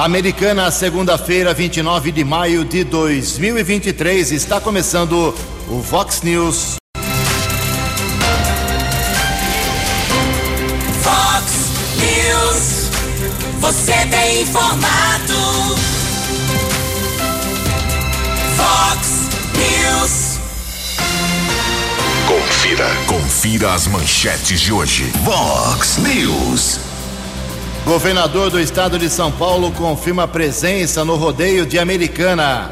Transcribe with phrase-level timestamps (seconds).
[0.00, 4.32] Americana, segunda-feira, 29 de maio de 2023.
[4.32, 5.34] Está começando
[5.68, 6.76] o Vox News.
[11.02, 11.52] Vox
[11.98, 12.90] News.
[13.60, 15.34] Você tem informado.
[18.56, 20.40] Vox News.
[22.26, 25.12] Confira, confira as manchetes de hoje.
[25.22, 26.89] Vox News.
[27.84, 32.70] Governador do estado de São Paulo confirma presença no rodeio de Americana.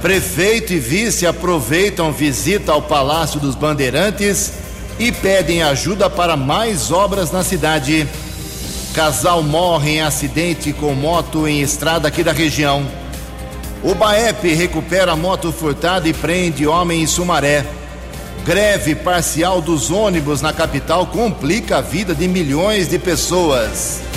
[0.00, 4.52] Prefeito e vice aproveitam visita ao Palácio dos Bandeirantes
[4.98, 8.06] e pedem ajuda para mais obras na cidade.
[8.94, 12.86] Casal morre em acidente com moto em estrada aqui da região.
[13.82, 17.64] O BAEP recupera moto furtada e prende homem em Sumaré.
[18.44, 24.13] Greve parcial dos ônibus na capital complica a vida de milhões de pessoas.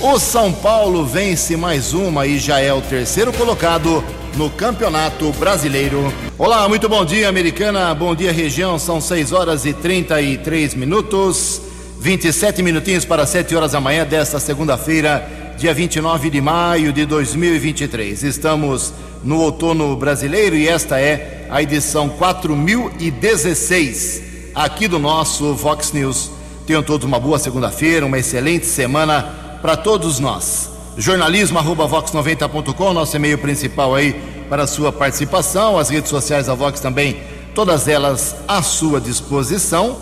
[0.00, 4.04] O São Paulo vence mais uma e já é o terceiro colocado
[4.36, 6.12] no Campeonato Brasileiro.
[6.36, 7.94] Olá, muito bom dia, Americana.
[7.94, 8.78] Bom dia, região.
[8.78, 11.62] São 6 horas e 33 minutos.
[12.00, 18.24] 27 minutinhos para 7 horas da manhã desta segunda-feira, dia 29 de maio de 2023.
[18.24, 18.92] Estamos
[19.22, 24.22] no outono brasileiro e esta é a edição 4016
[24.54, 26.30] aqui do nosso Vox News.
[26.66, 30.68] Tenham todos uma boa segunda-feira, uma excelente semana para todos nós.
[30.98, 34.12] Jornalismo arroba vox90.com, nosso e-mail principal aí
[34.46, 35.78] para a sua participação.
[35.78, 37.16] As redes sociais da Vox também,
[37.54, 39.92] todas elas à sua disposição.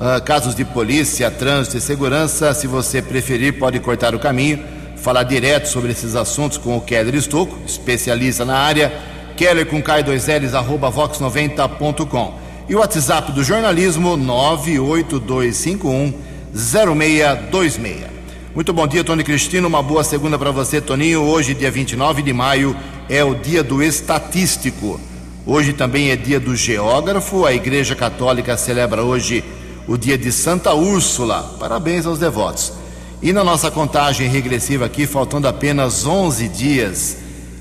[0.00, 4.64] Uh, casos de polícia, trânsito e segurança, se você preferir, pode cortar o caminho,
[4.96, 8.92] falar direto sobre esses assuntos com o Keller Estocco, especialista na área.
[9.36, 12.34] Keller com K2Ls, arroba vox90.com.
[12.68, 16.14] E o WhatsApp do jornalismo 98251
[16.52, 18.17] 0626.
[18.54, 19.68] Muito bom dia, Tony Cristino.
[19.68, 21.20] Uma boa segunda para você, Toninho.
[21.22, 22.74] Hoje, dia 29 de maio,
[23.08, 24.98] é o dia do estatístico.
[25.44, 27.44] Hoje também é dia do geógrafo.
[27.44, 29.44] A Igreja Católica celebra hoje
[29.86, 31.56] o dia de Santa Úrsula.
[31.60, 32.72] Parabéns aos devotos.
[33.20, 37.18] E na nossa contagem regressiva aqui, faltando apenas 11 dias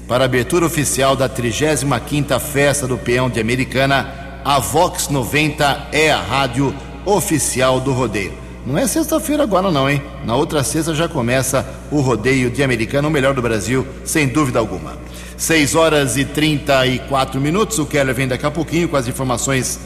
[0.08, 6.12] para a abertura oficial da 35ª Festa do Peão de Americana, a Vox 90 é
[6.12, 6.74] a rádio
[7.06, 8.47] oficial do rodeio.
[8.68, 10.02] Não é sexta-feira agora, não, hein?
[10.26, 14.60] Na outra sexta já começa o rodeio de americano, o melhor do Brasil, sem dúvida
[14.60, 14.98] alguma.
[15.38, 17.80] 6 horas e 34 minutos.
[17.80, 19.80] O Keller vem daqui a pouquinho com as informações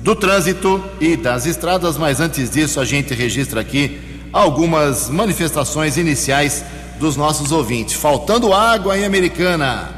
[0.00, 4.00] do trânsito e das estradas, mas antes disso a gente registra aqui
[4.32, 6.64] algumas manifestações iniciais
[6.98, 7.94] dos nossos ouvintes.
[7.94, 9.90] Faltando água em Americana.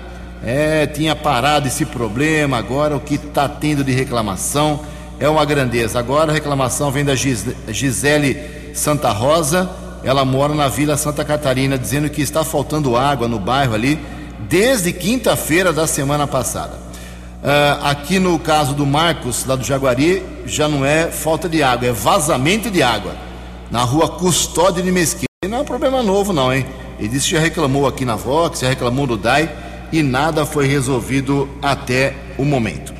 [0.44, 4.80] É, tinha parado esse problema, agora o que está tendo de reclamação
[5.18, 5.98] é uma grandeza.
[5.98, 9.70] Agora a reclamação vem da Gisele Santa Rosa,
[10.04, 13.98] ela mora na Vila Santa Catarina, dizendo que está faltando água no bairro ali
[14.48, 16.74] desde quinta-feira da semana passada.
[17.42, 21.88] Uh, aqui no caso do Marcos, lá do Jaguari, já não é falta de água,
[21.88, 23.14] é vazamento de água.
[23.70, 25.26] Na rua Custódio de Mesquita.
[25.48, 26.64] Não é um problema novo, não, hein?
[26.98, 29.50] Ele disse que já reclamou aqui na Vox, já reclamou no DAI
[29.92, 32.95] e nada foi resolvido até o momento.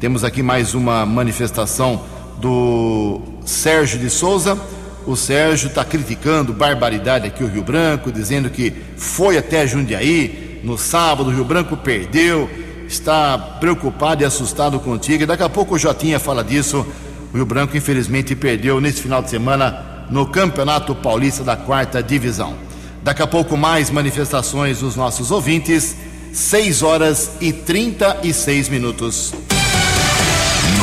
[0.00, 2.04] Temos aqui mais uma manifestação
[2.36, 4.56] do Sérgio de Souza.
[5.04, 10.78] O Sérgio está criticando barbaridade aqui o Rio Branco, dizendo que foi até Jundiaí no
[10.78, 12.48] sábado, o Rio Branco perdeu,
[12.86, 15.24] está preocupado e assustado contigo.
[15.24, 16.86] E daqui a pouco o Jotinha fala disso.
[17.32, 22.54] O Rio Branco, infelizmente, perdeu nesse final de semana no Campeonato Paulista da Quarta Divisão.
[23.02, 25.96] Daqui a pouco mais manifestações dos nossos ouvintes.
[26.32, 29.32] 6 horas e 36 minutos.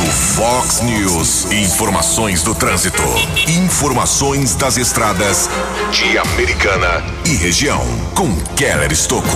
[0.04, 1.50] Fox News.
[1.50, 3.02] Informações do trânsito.
[3.48, 5.48] Informações das estradas
[5.90, 7.80] de Americana e região.
[8.14, 9.28] Com Keller Estocco.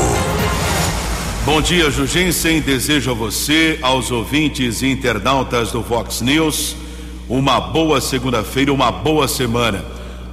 [1.47, 2.61] Bom dia, Jugensen.
[2.61, 6.77] Desejo a você, aos ouvintes e internautas do Fox News,
[7.29, 9.85] uma boa segunda-feira, uma boa semana.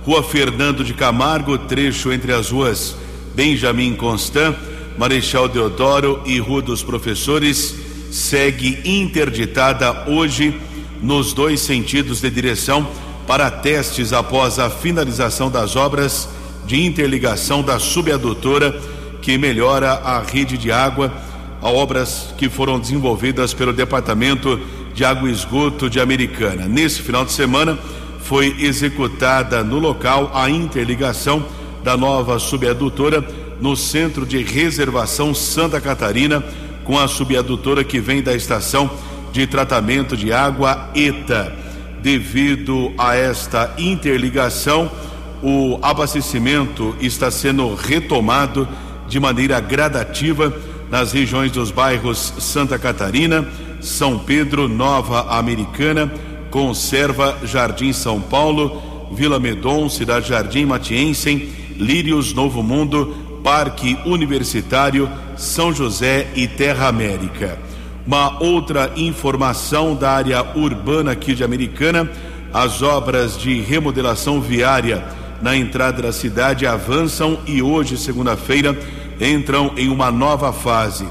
[0.05, 2.95] Rua Fernando de Camargo, trecho entre as ruas
[3.33, 4.55] Benjamin Constant,
[4.97, 10.59] Marechal Deodoro e Rua dos Professores segue interditada hoje
[11.01, 12.87] nos dois sentidos de direção
[13.27, 16.29] para testes após a finalização das obras
[16.65, 18.79] de interligação da subadutora
[19.21, 21.11] que melhora a rede de água,
[21.61, 24.59] a obras que foram desenvolvidas pelo Departamento
[24.93, 26.65] de Água e Esgoto de Americana.
[26.67, 27.77] Nesse final de semana
[28.21, 31.45] foi executada no local a interligação
[31.83, 33.25] da nova subadutora
[33.59, 36.43] no Centro de Reservação Santa Catarina
[36.87, 38.89] com a subadutora que vem da estação
[39.33, 41.53] de tratamento de água ETA.
[42.01, 44.89] Devido a esta interligação,
[45.43, 48.65] o abastecimento está sendo retomado
[49.05, 50.55] de maneira gradativa
[50.89, 53.45] nas regiões dos bairros Santa Catarina,
[53.81, 56.09] São Pedro, Nova Americana,
[56.49, 65.73] Conserva, Jardim São Paulo, Vila Medon, Cidade Jardim, Matiense, Lírios, Novo Mundo, Parque Universitário, São
[65.73, 67.57] José e Terra América.
[68.05, 72.09] Uma outra informação da área urbana aqui de Americana,
[72.53, 75.03] as obras de remodelação viária
[75.41, 78.77] na entrada da cidade avançam e hoje, segunda-feira,
[79.19, 81.07] entram em uma nova fase.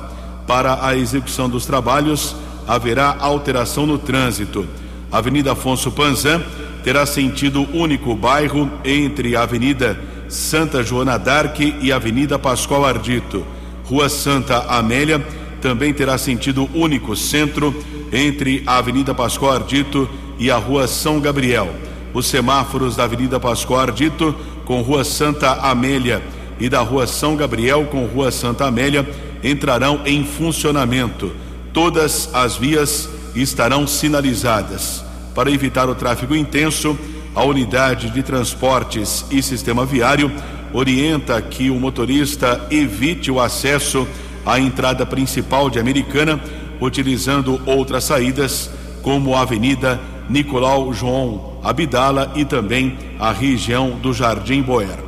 [0.47, 2.35] Para a execução dos trabalhos,
[2.67, 4.67] haverá alteração no trânsito.
[5.11, 6.43] Avenida Afonso Panzan
[6.83, 13.45] terá sentido único bairro entre a Avenida Santa Joana d'Arc e Avenida Pascoal Ardito.
[13.85, 15.25] Rua Santa Amélia
[15.61, 17.75] também terá sentido único centro
[18.13, 20.09] entre a Avenida Pascoal Ardito
[20.39, 21.69] e a Rua São Gabriel.
[22.13, 24.35] Os semáforos da Avenida Pascoal Ardito
[24.65, 26.23] com Rua Santa Amélia
[26.59, 29.09] e da Rua São Gabriel com Rua Santa Amélia
[29.43, 31.33] entrarão em funcionamento.
[31.73, 35.05] Todas as vias estarão sinalizadas.
[35.35, 36.99] Para evitar o tráfego intenso,
[37.37, 40.33] a unidade de transportes e sistema viário
[40.73, 44.09] orienta que o motorista evite o acesso
[44.45, 46.41] à entrada principal de Americana,
[46.81, 48.71] utilizando outras saídas,
[49.03, 50.01] como a Avenida
[50.31, 54.99] Nicolau João Abdala e também a região do Jardim Boer.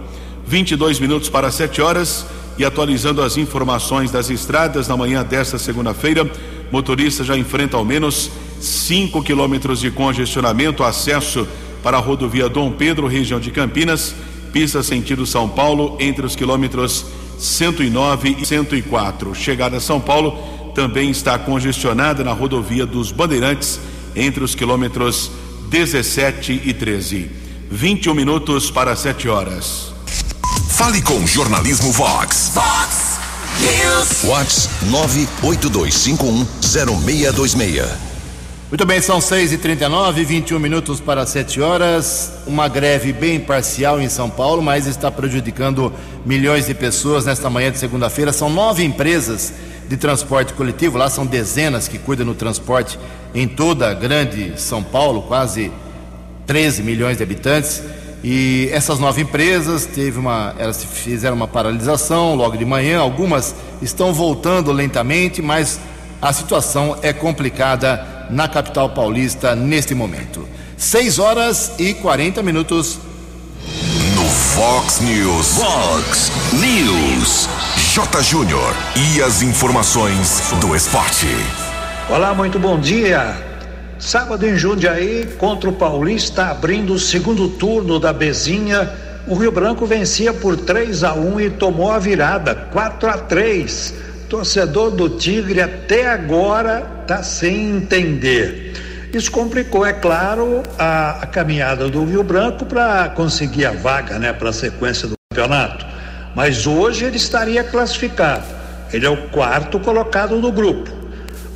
[0.47, 2.27] 22 minutos para 7 horas
[2.59, 6.31] e atualizando as informações das estradas na manhã desta segunda-feira,
[6.71, 11.49] motorista já enfrenta ao menos 5 quilômetros de congestionamento, acesso
[11.88, 14.14] para a rodovia Dom Pedro, região de Campinas,
[14.52, 17.06] pista sentido São Paulo, entre os quilômetros
[17.38, 19.35] 109 e 104.
[19.35, 20.37] Chegada a São Paulo
[20.75, 23.81] também está congestionada na rodovia dos Bandeirantes,
[24.14, 25.31] entre os quilômetros
[25.70, 27.31] 17 e 13.
[27.70, 29.94] 21 minutos para 7 horas.
[30.69, 32.52] Fale com Jornalismo Vox.
[32.52, 33.19] Vox
[33.62, 34.25] News.
[34.25, 34.69] Vox
[35.43, 38.08] 982510626.
[38.70, 42.32] Muito bem, são 6 e 39 21 minutos para 7 horas.
[42.47, 45.91] Uma greve bem parcial em São Paulo, mas está prejudicando
[46.23, 48.31] milhões de pessoas nesta manhã de segunda-feira.
[48.31, 49.55] São nove empresas
[49.88, 52.99] de transporte coletivo, lá são dezenas que cuidam do transporte
[53.35, 55.73] em toda a grande São Paulo, quase
[56.47, 57.82] 13 milhões de habitantes.
[58.23, 62.99] E essas nove empresas teve uma, elas fizeram uma paralisação logo de manhã.
[62.99, 65.81] Algumas estão voltando lentamente, mas
[66.21, 70.47] a situação é complicada na capital paulista neste momento.
[70.77, 72.99] 6 horas e 40 minutos.
[74.15, 75.55] No Fox News.
[75.55, 77.49] Vox News.
[77.95, 78.23] J.
[78.23, 78.75] Júnior.
[78.97, 81.27] E as informações do esporte.
[82.09, 83.35] Olá, muito bom dia.
[83.99, 88.89] Sábado em Jundiaí, contra o Paulista, abrindo o segundo turno da Bezinha,
[89.27, 93.95] o Rio Branco vencia por 3 a 1 e tomou a virada, 4 a 3.
[94.29, 98.75] Torcedor do Tigre até agora está sem entender.
[99.15, 104.35] Isso complicou, é claro, a, a caminhada do Rio Branco para conseguir a vaga, né,
[104.35, 105.87] para a sequência do campeonato.
[106.37, 108.45] Mas hoje ele estaria classificado.
[108.93, 110.91] Ele é o quarto colocado do grupo.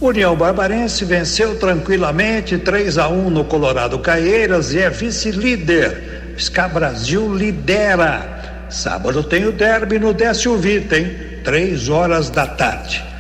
[0.00, 6.34] União Barbarense venceu tranquilamente 3 a 1 no Colorado Caieiras e é vice-líder.
[6.38, 8.66] Ska Brasil lidera.
[8.70, 11.14] Sábado tem o derby no Décio Vita, hein?
[11.44, 13.11] Três horas da tarde.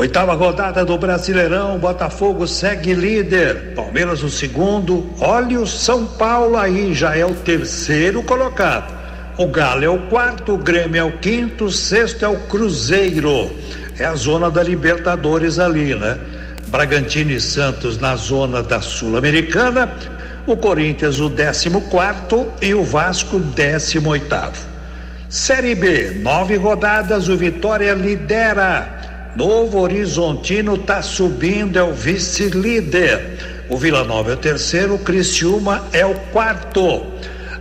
[0.00, 6.94] Oitava rodada do Brasileirão, Botafogo segue líder, Palmeiras o segundo, olha o São Paulo aí,
[6.94, 8.98] já é o terceiro colocado.
[9.36, 13.50] O Galo é o quarto, o Grêmio é o quinto, o sexto é o Cruzeiro.
[13.98, 16.18] É a zona da Libertadores ali, né?
[16.68, 19.92] Bragantino e Santos na zona da Sul-Americana,
[20.46, 24.66] o Corinthians o décimo quarto e o Vasco décimo oitavo.
[25.28, 28.98] Série B, nove rodadas, o Vitória lidera.
[29.36, 33.64] Novo Horizontino está subindo, é o vice-líder.
[33.68, 37.06] O Vila Nova é o terceiro, o Criciúma é o quarto.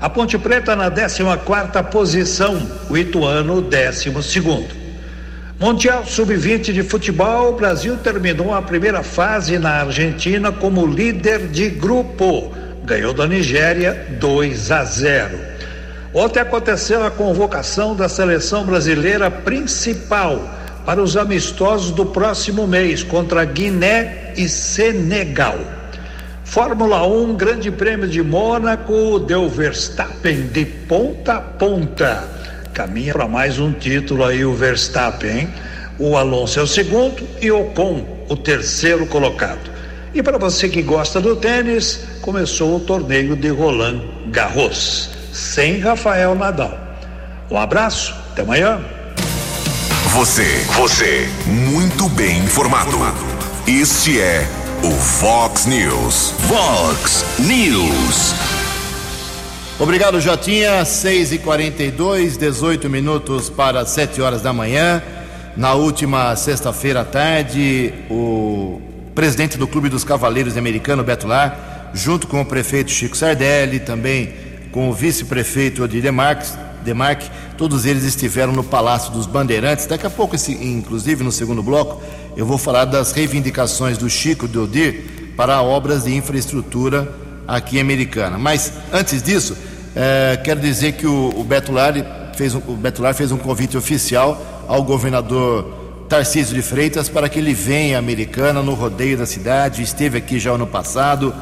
[0.01, 2.59] A Ponte Preta na 14 quarta posição,
[2.89, 4.79] o Ituano décimo segundo.
[5.59, 11.69] Mundial Sub-20 de futebol, o Brasil terminou a primeira fase na Argentina como líder de
[11.69, 12.51] grupo.
[12.83, 15.37] Ganhou da Nigéria 2 a 0.
[16.13, 23.45] Ontem aconteceu a convocação da seleção brasileira principal para os amistosos do próximo mês contra
[23.45, 25.59] Guiné e Senegal.
[26.43, 32.23] Fórmula 1, Grande Prêmio de Mônaco, deu Verstappen de ponta a ponta.
[32.73, 35.49] Caminha para mais um título aí o Verstappen?
[35.99, 39.69] O Alonso é o segundo e o Ocon o terceiro colocado.
[40.13, 46.35] E para você que gosta do tênis, começou o torneio de Roland Garros sem Rafael
[46.35, 46.77] Nadal.
[47.51, 48.79] Um abraço, até amanhã.
[50.19, 52.97] Você, você, muito bem informado.
[53.65, 54.45] Este é
[54.83, 56.33] o Fox News.
[56.45, 58.33] Fox News.
[59.79, 60.83] Obrigado, Jotinha.
[60.83, 65.01] 6 e 42 18 minutos para 7 horas da manhã.
[65.55, 68.81] Na última sexta-feira à tarde, o
[69.15, 74.33] presidente do Clube dos Cavaleiros Americano, Beto Lar, junto com o prefeito Chico Sardelli, também
[74.73, 79.85] com o vice-prefeito Odir Demarques, Demarque, todos eles estiveram no Palácio dos Bandeirantes.
[79.85, 82.01] Daqui a pouco, inclusive no segundo bloco,
[82.35, 87.11] eu vou falar das reivindicações do Chico de Odir para obras de infraestrutura
[87.47, 88.37] aqui em Americana.
[88.37, 89.57] Mas antes disso,
[89.95, 91.93] é, quero dizer que o, o Beto Lar
[92.35, 97.39] fez, o Beto Lar fez um convite oficial ao governador Tarcísio de Freitas para que
[97.39, 99.81] ele venha à Americana no rodeio da cidade.
[99.81, 101.33] Esteve aqui já ano passado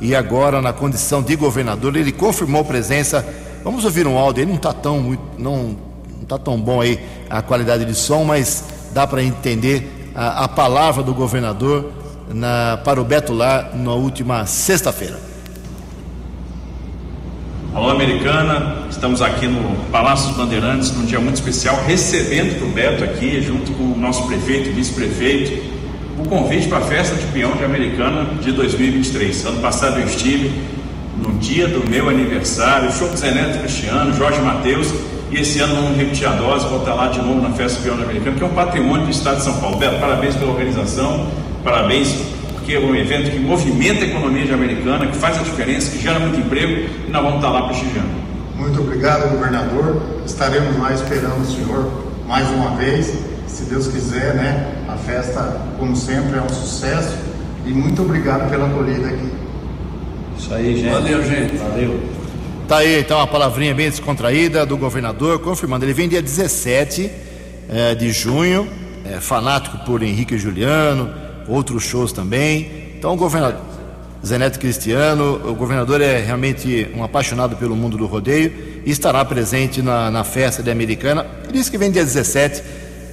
[0.00, 3.24] e agora, na condição de governador, ele confirmou presença.
[3.64, 5.76] Vamos ouvir um áudio, ele não está tão, não,
[6.18, 6.98] não tá tão bom aí
[7.30, 11.92] a qualidade de som, mas dá para entender a, a, palavra do governador
[12.28, 15.18] na, para o Beto Lar na última sexta-feira.
[17.72, 23.04] Alô, Americana, estamos aqui no Palácio dos Bandeirantes num dia muito especial, recebendo o Beto
[23.04, 25.72] aqui, junto com o nosso prefeito e vice-prefeito,
[26.18, 29.46] o convite para a festa de peão de Americana de 2023.
[29.46, 30.50] Ano passado eu estive
[31.22, 34.92] no dia do meu aniversário, show do Zé Neto Cristiano, Jorge Matheus,
[35.30, 37.88] e esse ano vamos repetir a dose, vou estar lá de novo na festa de
[37.88, 39.76] Americana, que é um patrimônio do Estado de São Paulo.
[39.78, 41.28] Beto, parabéns pela organização,
[41.64, 42.14] parabéns
[42.54, 46.02] porque é um evento que movimenta a economia de Americana, que faz a diferença, que
[46.02, 48.10] gera muito emprego, e nós vamos estar lá prestigiando.
[48.56, 50.00] Muito obrigado, governador.
[50.24, 51.90] Estaremos lá esperando o senhor
[52.26, 53.12] mais uma vez
[53.48, 54.74] se Deus quiser, né?
[54.88, 57.16] A festa, como sempre, é um sucesso.
[57.66, 59.41] E muito obrigado pela acolhida aqui.
[60.42, 60.90] Isso aí, gente.
[60.90, 61.56] Valeu, gente.
[61.56, 62.00] Valeu.
[62.66, 65.84] Tá aí, então, a palavrinha bem descontraída do governador, confirmando.
[65.84, 67.08] Ele vem dia 17
[67.68, 68.68] é, de junho,
[69.04, 71.08] é, fanático por Henrique Juliano,
[71.46, 72.92] outros shows também.
[72.98, 73.60] Então, o governador.
[74.24, 78.52] Zeneto Cristiano, o governador é realmente um apaixonado pelo mundo do rodeio
[78.84, 81.24] e estará presente na, na festa de Americana.
[81.44, 82.62] Ele disse que vem dia 17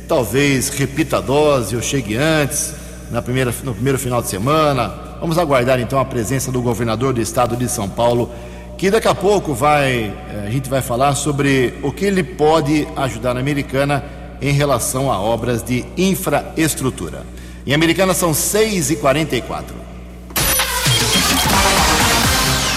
[0.07, 2.74] talvez repita a dose ou chegue antes,
[3.12, 5.09] na primeira, no primeiro final de semana.
[5.19, 8.31] Vamos aguardar então a presença do governador do estado de São Paulo,
[8.77, 12.88] que daqui a pouco vai, eh, a gente vai falar sobre o que ele pode
[12.95, 14.03] ajudar na Americana
[14.41, 17.23] em relação a obras de infraestrutura.
[17.67, 19.75] Em Americana são 6h44.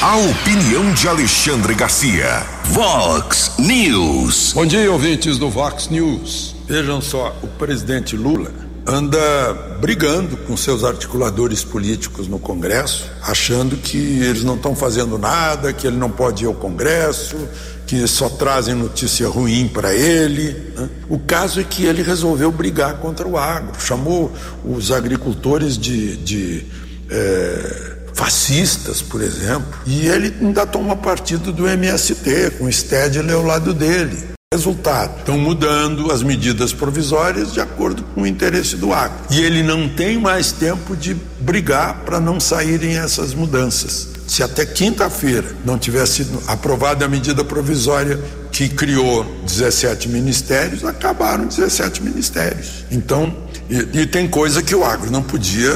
[0.02, 2.42] A opinião de Alexandre Garcia.
[2.64, 4.52] Vox News.
[4.52, 6.56] Bom dia, ouvintes do Vox News.
[6.66, 13.96] Vejam só, o presidente Lula anda brigando com seus articuladores políticos no Congresso, achando que
[13.96, 17.36] eles não estão fazendo nada, que ele não pode ir ao Congresso,
[17.86, 20.72] que só trazem notícia ruim para ele.
[20.76, 20.88] Né?
[21.08, 24.32] O caso é que ele resolveu brigar contra o agro, chamou
[24.64, 26.66] os agricultores de, de
[27.10, 33.42] é, fascistas, por exemplo, e ele ainda toma partido do MST, com o Stedley ao
[33.42, 34.32] lado dele.
[34.52, 39.16] Resultado: estão mudando as medidas provisórias de acordo com o interesse do agro.
[39.30, 44.08] E ele não tem mais tempo de brigar para não saírem essas mudanças.
[44.26, 48.20] Se até quinta-feira não tivesse sido aprovada a medida provisória
[48.52, 52.84] que criou 17 ministérios, acabaram 17 ministérios.
[52.90, 53.34] Então,
[53.70, 55.72] e, e tem coisa que o agro não podia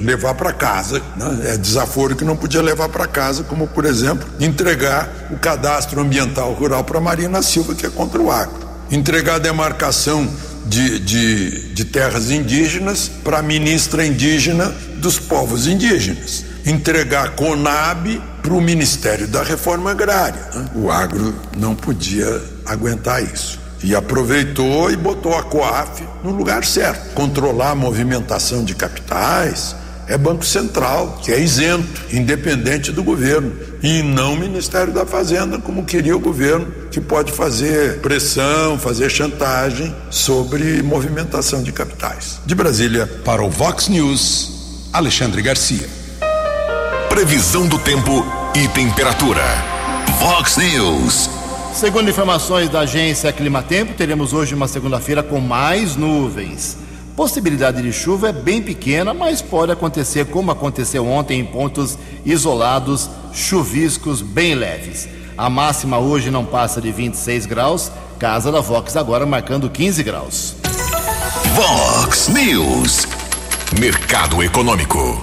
[0.00, 1.52] levar para casa, né?
[1.52, 6.52] é desaforo que não podia levar para casa, como por exemplo entregar o cadastro ambiental
[6.54, 8.56] rural para Marina Silva, que é contra o agro,
[8.90, 10.28] entregar a demarcação
[10.66, 18.22] de, de, de terras indígenas para a ministra indígena dos povos indígenas, entregar a Conab
[18.42, 20.40] para o Ministério da Reforma Agrária.
[20.54, 20.66] Né?
[20.74, 27.14] O agro não podia aguentar isso e aproveitou e botou a COAF no lugar certo.
[27.14, 29.74] Controlar a movimentação de capitais,
[30.10, 35.56] é Banco Central, que é isento, independente do governo, e não o Ministério da Fazenda,
[35.56, 42.40] como queria o governo, que pode fazer pressão, fazer chantagem sobre movimentação de capitais.
[42.44, 45.88] De Brasília, para o Vox News, Alexandre Garcia.
[47.08, 48.26] Previsão do tempo
[48.56, 49.44] e temperatura.
[50.18, 51.30] Vox News.
[51.72, 56.76] Segundo informações da agência Climatempo, teremos hoje uma segunda-feira com mais nuvens.
[57.20, 63.10] Possibilidade de chuva é bem pequena, mas pode acontecer como aconteceu ontem em pontos isolados,
[63.30, 65.06] chuviscos bem leves.
[65.36, 70.56] A máxima hoje não passa de 26 graus, casa da Vox agora marcando 15 graus.
[71.54, 73.06] Vox News.
[73.78, 75.22] Mercado Econômico.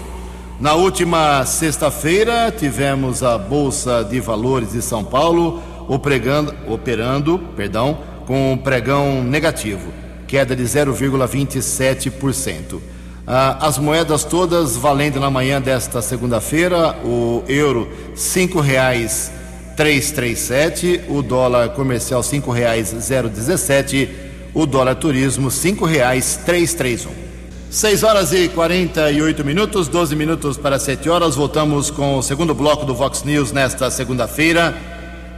[0.59, 8.53] Na última sexta-feira tivemos a Bolsa de Valores de São Paulo operando, operando perdão, com
[8.53, 12.79] um pregão negativo queda de 0,27%.
[13.25, 19.29] Ah, as moedas todas valendo na manhã desta segunda-feira, o euro cinco reais
[19.75, 24.09] 337, o dólar comercial cinco reais 017,
[24.53, 27.27] o dólar turismo cinco reais 331.
[27.69, 31.35] 6 horas e 48 minutos, 12 minutos para 7 horas.
[31.35, 34.96] Voltamos com o segundo bloco do Vox News nesta segunda-feira.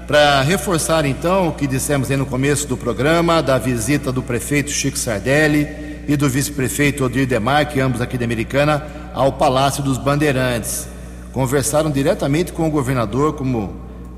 [0.10, 4.72] Para reforçar então o que dissemos aí no começo do programa, da visita do prefeito
[4.72, 5.68] Chico Sardelli
[6.08, 10.88] e do vice-prefeito Odir Demarque, ambos aqui da Americana, ao Palácio dos Bandeirantes.
[11.32, 13.66] Conversaram diretamente com o governador, como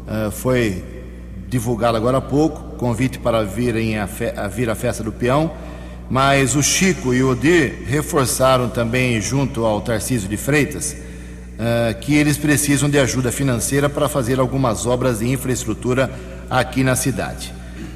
[0.07, 0.81] uh, foi
[1.49, 4.07] divulgado agora há pouco, convite para virem a,
[4.37, 5.51] a vir à festa do peão
[6.09, 10.93] mas o Chico e o Odir reforçaram também, junto ao Tarcísio de Freitas,
[11.61, 16.09] uh, que eles precisam de ajuda financeira para fazer algumas obras de infraestrutura
[16.49, 17.53] aqui na cidade.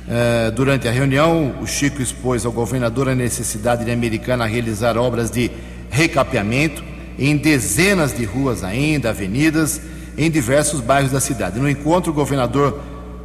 [0.07, 5.31] Uh, durante a reunião, o Chico expôs ao governador a necessidade de Americana realizar obras
[5.31, 5.49] de
[5.89, 6.83] recapeamento
[7.17, 9.81] em dezenas de ruas ainda, avenidas,
[10.17, 11.59] em diversos bairros da cidade.
[11.59, 12.79] No encontro, o governador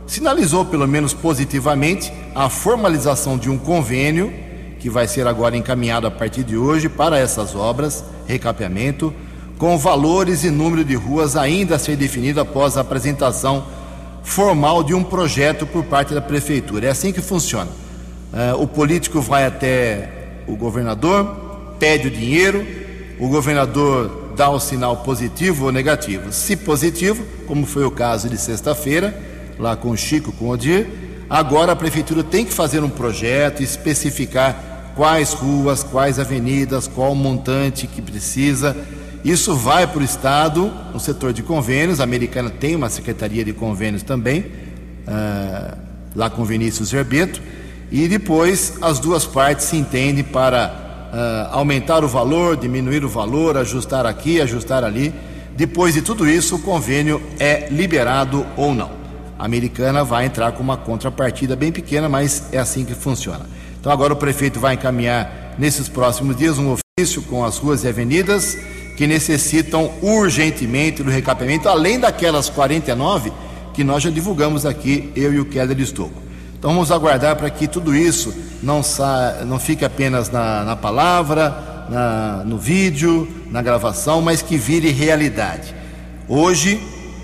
[0.07, 4.33] sinalizou, pelo menos positivamente, a formalização de um convênio
[4.79, 9.13] que vai ser agora encaminhado a partir de hoje para essas obras, recapeamento,
[9.61, 13.67] com valores e número de ruas ainda a ser definido após a apresentação
[14.23, 16.87] formal de um projeto por parte da prefeitura.
[16.87, 17.71] É assim que funciona.
[18.33, 20.09] Uh, o político vai até
[20.49, 22.67] o governador, pede o dinheiro,
[23.19, 26.33] o governador dá o sinal positivo ou negativo.
[26.33, 29.15] Se positivo, como foi o caso de sexta-feira,
[29.59, 30.87] lá com o Chico, com o Odir,
[31.29, 37.87] agora a prefeitura tem que fazer um projeto, especificar quais ruas, quais avenidas, qual montante
[37.87, 38.75] que precisa.
[39.25, 42.01] Isso vai para o Estado, no setor de convênios.
[42.01, 45.77] A Americana tem uma secretaria de convênios também, uh,
[46.17, 47.41] lá com Vinícius Verbeto.
[47.93, 53.59] E depois as duas partes se entendem para uh, aumentar o valor, diminuir o valor,
[53.59, 55.13] ajustar aqui, ajustar ali.
[55.55, 58.91] Depois de tudo isso, o convênio é liberado ou não.
[59.39, 63.45] A americana vai entrar com uma contrapartida bem pequena, mas é assim que funciona.
[63.79, 67.89] Então agora o prefeito vai encaminhar nesses próximos dias um ofício com as ruas e
[67.89, 68.57] avenidas
[69.01, 73.33] que necessitam urgentemente do recapeamento, além daquelas 49
[73.73, 76.21] que nós já divulgamos aqui, eu e o Keller Estocco.
[76.59, 79.43] Então vamos aguardar para que tudo isso não, sa...
[79.47, 85.75] não fique apenas na, na palavra, na, no vídeo, na gravação, mas que vire realidade.
[86.29, 86.79] Hoje,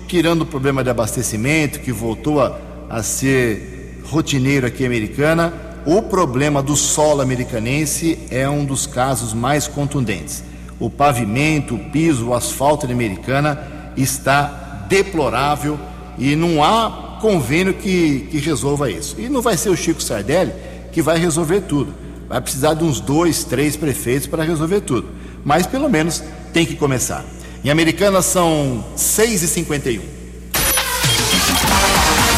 [0.07, 2.57] tirando o problema de abastecimento, que voltou a,
[2.89, 5.53] a ser rotineiro aqui Americana,
[5.85, 10.43] o problema do solo americanense é um dos casos mais contundentes.
[10.79, 13.59] O pavimento, o piso, o asfalto de Americana
[13.95, 15.79] está deplorável
[16.17, 19.15] e não há convênio que, que resolva isso.
[19.19, 20.53] E não vai ser o Chico Sardelli
[20.91, 21.93] que vai resolver tudo.
[22.27, 25.09] Vai precisar de uns dois, três prefeitos para resolver tudo.
[25.43, 27.23] Mas pelo menos tem que começar.
[27.63, 30.01] Em Americana são 6h51.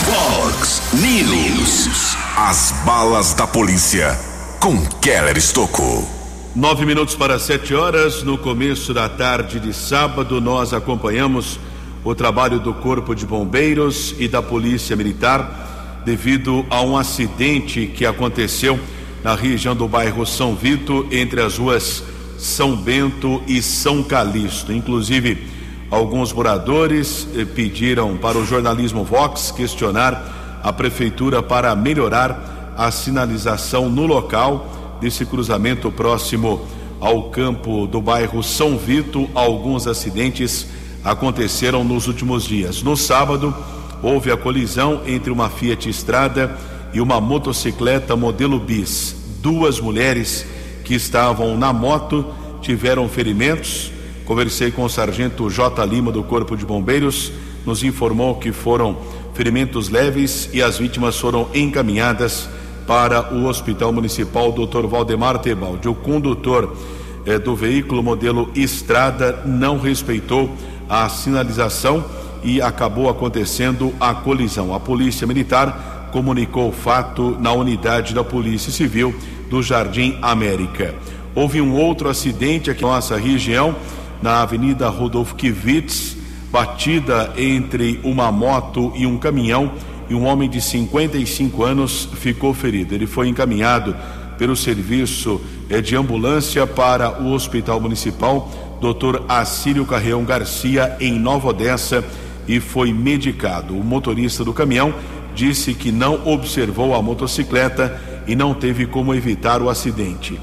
[0.05, 2.15] Fox News.
[2.37, 4.17] As balas da polícia
[4.59, 6.18] com Keller Estocco.
[6.59, 8.21] Nove minutos para sete horas.
[8.21, 11.57] No começo da tarde de sábado, nós acompanhamos
[12.03, 18.05] o trabalho do Corpo de Bombeiros e da Polícia Militar devido a um acidente que
[18.05, 18.77] aconteceu
[19.23, 22.03] na região do bairro São Vito, entre as ruas
[22.37, 24.73] São Bento e São Calixto.
[24.73, 25.47] Inclusive,
[25.89, 33.89] alguns moradores eh, pediram para o jornalismo Vox questionar a prefeitura para melhorar a sinalização
[33.89, 36.65] no local desse cruzamento próximo
[36.99, 39.29] ao campo do bairro São Vito.
[39.33, 40.67] Alguns acidentes
[41.03, 42.83] aconteceram nos últimos dias.
[42.83, 43.55] No sábado,
[44.03, 46.57] houve a colisão entre uma Fiat Estrada
[46.93, 49.15] e uma motocicleta modelo bis.
[49.41, 50.45] Duas mulheres
[50.83, 52.25] que estavam na moto
[52.61, 53.91] tiveram ferimentos.
[54.25, 55.85] Conversei com o sargento J.
[55.85, 57.31] Lima do Corpo de Bombeiros,
[57.65, 58.97] nos informou que foram
[59.33, 62.49] ferimentos leves e as vítimas foram encaminhadas
[62.89, 64.87] para o Hospital Municipal Dr.
[64.87, 65.87] Valdemar Tebaldi.
[65.87, 66.75] O condutor
[67.23, 70.49] eh, do veículo modelo Estrada não respeitou
[70.89, 72.03] a sinalização
[72.43, 74.73] e acabou acontecendo a colisão.
[74.73, 79.13] A Polícia Militar comunicou o fato na unidade da Polícia Civil
[79.51, 80.95] do Jardim América.
[81.35, 83.75] Houve um outro acidente aqui na nossa região,
[84.19, 86.17] na Avenida Rodolfo Kivitz,
[86.51, 89.73] batida entre uma moto e um caminhão
[90.09, 92.95] e um homem de 55 anos ficou ferido.
[92.95, 93.95] Ele foi encaminhado
[94.37, 98.49] pelo serviço eh, de ambulância para o Hospital Municipal
[98.81, 99.23] Dr.
[99.27, 102.03] Assírio Carreão Garcia em Nova Odessa
[102.47, 103.77] e foi medicado.
[103.77, 104.93] O motorista do caminhão
[105.35, 110.39] disse que não observou a motocicleta e não teve como evitar o acidente.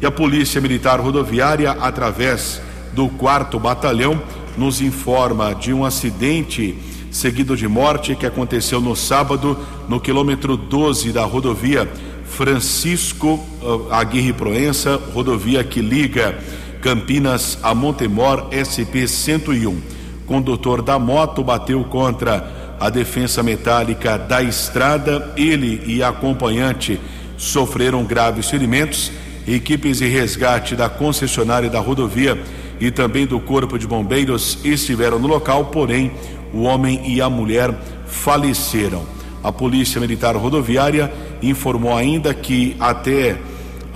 [0.00, 2.62] E a Polícia Militar Rodoviária, através
[2.94, 4.22] do 4 Batalhão,
[4.56, 6.76] nos informa de um acidente
[7.10, 11.88] seguido de morte que aconteceu no sábado no quilômetro 12 da rodovia
[12.24, 16.38] Francisco uh, Aguirre Proença, rodovia que liga
[16.80, 19.78] Campinas a Montemor SP 101.
[20.26, 25.34] Condutor da moto bateu contra a defensa metálica da estrada.
[25.36, 26.98] Ele e acompanhante
[27.36, 29.12] sofreram graves ferimentos.
[29.46, 32.40] Equipes de resgate da concessionária da rodovia
[32.80, 36.12] e também do Corpo de Bombeiros estiveram no local, porém
[36.52, 37.74] o homem e a mulher
[38.06, 39.02] faleceram.
[39.42, 43.38] A Polícia Militar Rodoviária informou ainda que até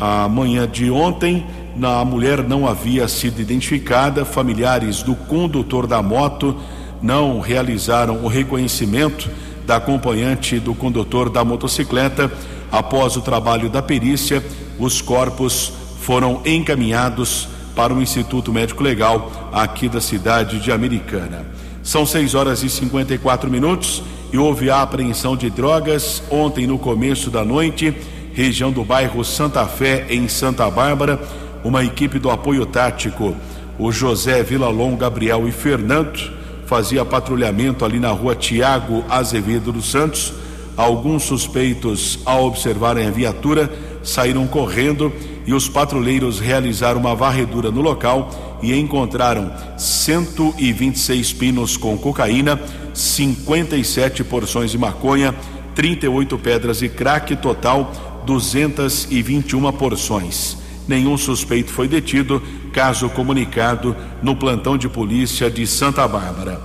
[0.01, 1.47] a manhã de ontem
[1.83, 4.25] a mulher não havia sido identificada.
[4.25, 6.57] Familiares do condutor da moto
[7.03, 9.29] não realizaram o reconhecimento
[9.67, 12.33] da acompanhante do condutor da motocicleta.
[12.73, 14.43] Após o trabalho da perícia,
[14.79, 21.45] os corpos foram encaminhados para o Instituto Médico Legal aqui da cidade de Americana.
[21.85, 27.31] São 6 horas e 54 minutos e houve a apreensão de drogas ontem no começo
[27.31, 27.95] da noite,
[28.33, 31.21] região do bairro Santa Fé, em Santa Bárbara.
[31.63, 33.37] Uma equipe do apoio tático,
[33.79, 36.33] o José Vilalon, Gabriel e Fernando,
[36.65, 40.33] fazia patrulhamento ali na rua Tiago Azevedo dos Santos.
[40.79, 43.71] Alguns suspeitos, ao observarem a viatura,
[44.03, 45.13] saíram correndo
[45.47, 48.31] e os patrulheiros realizaram uma varredura no local
[48.63, 52.61] e encontraram 126 pinos com cocaína,
[52.93, 55.35] 57 porções de maconha,
[55.75, 60.57] 38 pedras de crack, total 221 porções.
[60.87, 66.61] Nenhum suspeito foi detido, caso comunicado no plantão de polícia de Santa Bárbara.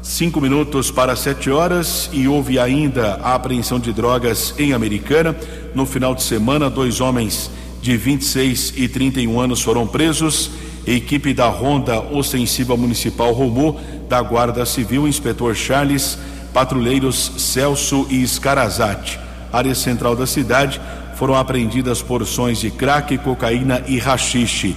[0.00, 5.36] Cinco minutos para sete horas e houve ainda a apreensão de drogas em Americana.
[5.74, 7.50] No final de semana, dois homens
[7.82, 10.50] de 26 e 31 anos foram presos.
[10.88, 13.76] Equipe da Ronda Ostensiva Municipal Romô,
[14.08, 16.18] da Guarda Civil, inspetor Charles,
[16.52, 19.20] patrulheiros Celso e Escarazate.
[19.52, 20.80] Área central da cidade
[21.16, 24.74] foram apreendidas porções de crack, cocaína e rachixe.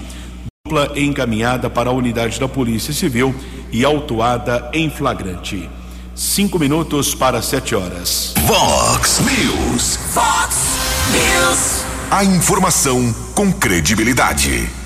[0.66, 3.34] Dupla encaminhada para a unidade da Polícia Civil
[3.72, 5.70] e autuada em flagrante.
[6.14, 8.34] Cinco minutos para sete horas.
[8.46, 9.98] Vox News.
[10.14, 10.78] Vox
[11.12, 11.86] News.
[12.12, 14.81] A informação com credibilidade.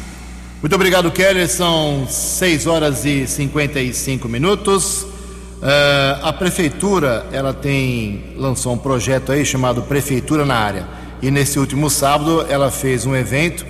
[0.65, 1.47] Muito obrigado, Keller.
[1.47, 5.03] São 6 horas e 55 minutos.
[5.03, 10.87] Uh, a prefeitura ela tem lançou um projeto aí chamado Prefeitura na área.
[11.21, 13.63] E nesse último sábado ela fez um evento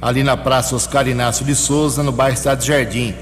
[0.00, 3.14] ali na Praça Oscar Inácio de Souza, no bairro Estado Jardim.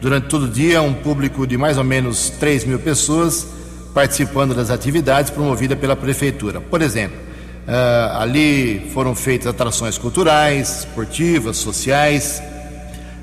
[0.00, 3.48] Durante todo o dia, um público de mais ou menos 3 mil pessoas
[3.92, 6.58] participando das atividades promovidas pela prefeitura.
[6.58, 7.18] Por exemplo,
[7.62, 12.42] Uh, ali foram feitas atrações culturais, esportivas, sociais,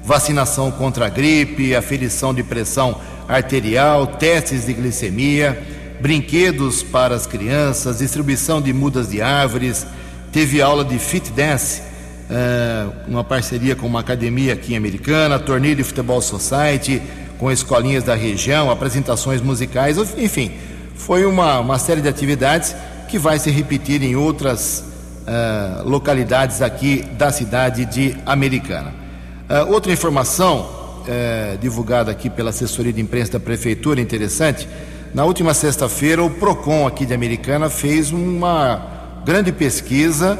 [0.10, 5.62] vacinação contra a gripe, aferição de pressão arterial, testes de glicemia,
[6.02, 9.86] brinquedos para as crianças, distribuição de mudas de árvores,
[10.32, 15.84] teve aula de fit dance, uh, uma parceria com uma academia aqui Americana, torneio de
[15.84, 17.00] futebol society
[17.38, 20.54] com escolinhas da região, apresentações musicais, enfim,
[20.96, 22.76] foi uma, uma série de atividades
[23.08, 24.84] que vai se repetir em outras
[25.28, 28.99] uh, localidades aqui da cidade de Americana.
[29.50, 30.70] Uh, outra informação
[31.02, 34.68] uh, divulgada aqui pela assessoria de imprensa da prefeitura, interessante.
[35.14, 40.38] Na última sexta-feira, o Procon aqui de Americana fez uma grande pesquisa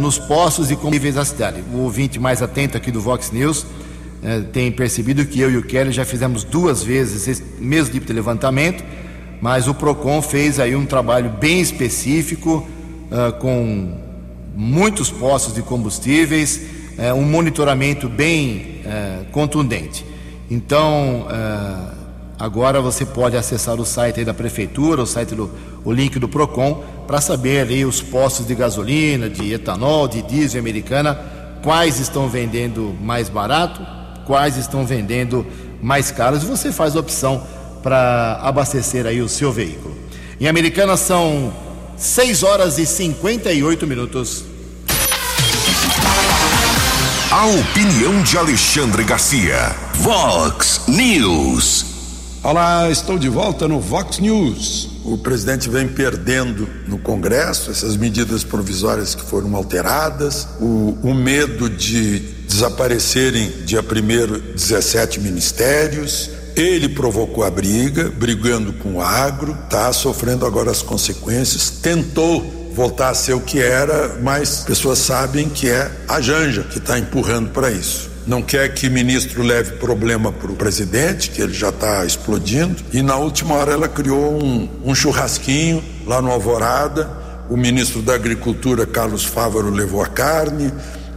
[0.00, 1.62] nos postos e combustíveis da cidade.
[1.72, 3.64] O ouvinte mais atento aqui do Vox News
[4.52, 8.12] tem percebido que eu e o Kelly já fizemos duas vezes esse mesmo tipo de
[8.12, 8.82] levantamento
[9.40, 12.66] mas o Procon fez aí um trabalho bem específico
[13.10, 13.96] uh, com
[14.54, 16.60] muitos postos de combustíveis,
[16.98, 20.04] uh, um monitoramento bem uh, contundente.
[20.50, 21.26] Então,
[22.38, 25.50] agora você pode acessar o site da prefeitura, o site do
[25.84, 30.60] o link do Procon, para saber ali os postos de gasolina, de etanol, de diesel
[30.60, 31.18] americana,
[31.62, 33.80] quais estão vendendo mais barato,
[34.26, 35.46] quais estão vendendo
[35.82, 36.42] mais caros.
[36.44, 37.42] Você faz a opção
[37.82, 39.96] para abastecer aí o seu veículo.
[40.40, 41.52] Em Americana são
[41.96, 44.44] 6 horas e 58 minutos.
[47.38, 49.72] A opinião de Alexandre Garcia.
[49.94, 51.86] Vox News.
[52.42, 54.90] Olá, estou de volta no Vox News.
[55.04, 61.70] O presidente vem perdendo no Congresso essas medidas provisórias que foram alteradas, o, o medo
[61.70, 69.92] de desaparecerem dia 1 17 ministérios, ele provocou a briga, brigando com o agro, está
[69.92, 75.68] sofrendo agora as consequências, tentou voltar a ser o que era, mas pessoas sabem que
[75.68, 78.08] é a Janja que está empurrando para isso.
[78.26, 82.76] Não quer que o ministro leve problema para o presidente, que ele já está explodindo.
[82.92, 87.10] E na última hora ela criou um, um churrasquinho lá no Alvorada.
[87.48, 90.70] O ministro da Agricultura, Carlos Fávaro, levou a carne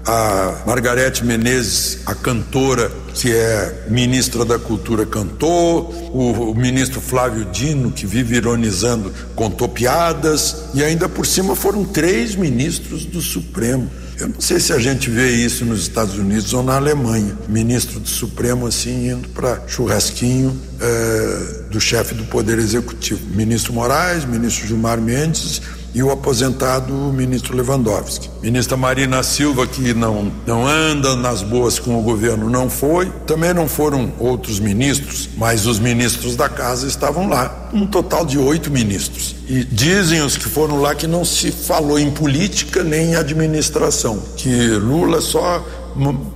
[0.05, 7.45] a Margarete Menezes, a cantora que é ministra da Cultura, cantou, o, o, ministro Flávio
[7.45, 13.89] Dino, que vive ironizando, contou piadas, e ainda por cima foram três ministros do Supremo.
[14.17, 17.35] Eu não sei se a gente vê isso nos Estados Unidos ou na Alemanha.
[17.49, 23.19] Ministro do Supremo, assim, indo para churrasquinho é, do chefe do Poder Executivo.
[23.35, 25.61] Ministro Moraes, ministro Gilmar Mendes
[25.93, 28.29] e o aposentado ministro Lewandowski.
[28.41, 33.11] Ministra Marina Silva, que não, não anda nas boas com o governo, não foi.
[33.27, 37.69] Também não foram outros ministros, mas os ministros da casa estavam lá.
[37.73, 39.35] Um total de oito ministros.
[39.47, 44.21] E dizem os que foram lá que não se falou em política nem em administração,
[44.37, 45.65] que Lula só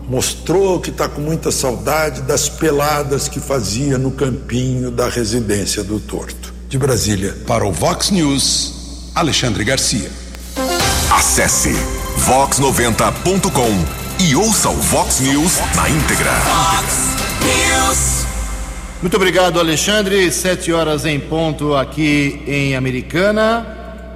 [0.09, 5.99] mostrou que está com muita saudade das peladas que fazia no campinho da residência do
[5.99, 6.53] Torto.
[6.67, 7.37] De Brasília.
[7.47, 8.74] Para o Vox News.
[9.15, 10.11] Alexandre Garcia.
[11.09, 11.71] Acesse
[12.27, 16.31] vox90.com e ouça o Vox News na íntegra.
[16.31, 18.25] Vox News.
[19.01, 20.29] Muito obrigado, Alexandre.
[20.33, 23.65] Sete horas em ponto aqui em Americana.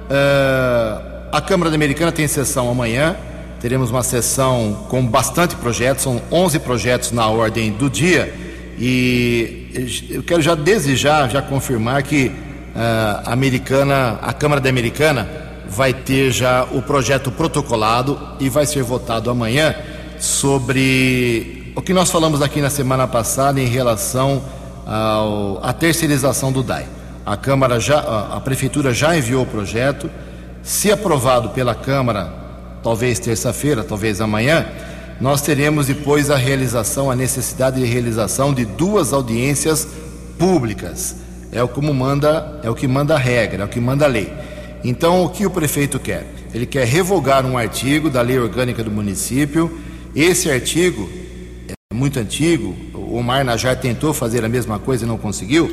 [0.04, 3.16] Uh, a Câmara da Americana tem sessão amanhã.
[3.58, 8.34] Teremos uma sessão com bastante projetos, são 11 projetos na ordem do dia.
[8.78, 15.28] E eu quero já desejar, já confirmar que a ah, americana, a Câmara da Americana
[15.68, 19.74] vai ter já o projeto protocolado e vai ser votado amanhã
[20.18, 24.42] sobre o que nós falamos aqui na semana passada em relação
[24.86, 26.86] ao, à terceirização do DAI.
[27.24, 30.10] A Câmara já, a Prefeitura já enviou o projeto.
[30.62, 32.32] Se aprovado pela Câmara,
[32.82, 34.66] talvez terça-feira, talvez amanhã,
[35.20, 39.86] nós teremos depois a realização, a necessidade de realização de duas audiências
[40.38, 41.16] públicas
[41.52, 44.08] é o como manda, é o que manda a regra, é o que manda a
[44.08, 44.32] lei.
[44.84, 46.26] Então, o que o prefeito quer?
[46.54, 49.78] Ele quer revogar um artigo da lei orgânica do município.
[50.14, 51.08] Esse artigo
[51.68, 55.70] é muito antigo, o Omar Najar tentou fazer a mesma coisa e não conseguiu.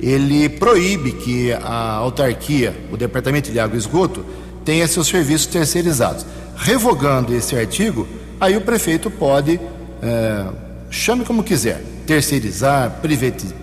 [0.00, 4.24] Ele proíbe que a autarquia, o Departamento de Água e Esgoto,
[4.64, 6.26] tenha seus serviços terceirizados.
[6.56, 8.06] Revogando esse artigo,
[8.40, 9.60] aí o prefeito pode,
[10.02, 10.46] é,
[10.90, 13.00] chame como quiser, terceirizar,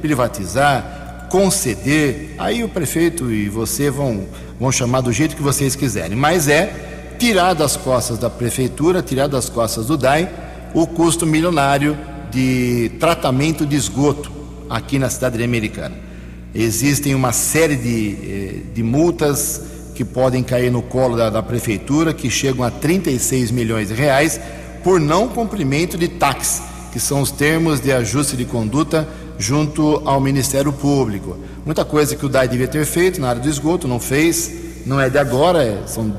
[0.01, 1.02] privatizar,
[1.33, 4.27] conceder, aí o prefeito e você vão,
[4.59, 9.25] vão chamar do jeito que vocês quiserem, mas é tirar das costas da prefeitura, tirar
[9.25, 10.31] das costas do DAI,
[10.75, 11.97] o custo milionário
[12.29, 14.31] de tratamento de esgoto
[14.69, 15.95] aqui na cidade americana.
[16.53, 19.59] Existem uma série de, eh, de multas
[19.95, 24.39] que podem cair no colo da, da, prefeitura, que chegam a 36 milhões de reais
[24.83, 30.19] por não cumprimento de taxas, que são os termos de ajuste de conduta junto ao
[30.19, 31.37] Ministério Público.
[31.65, 34.51] Muita coisa que o DAI devia ter feito na área do esgoto, não fez,
[34.85, 36.15] não é de agora, é, são,